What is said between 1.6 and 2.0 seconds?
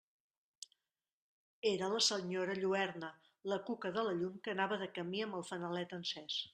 Era la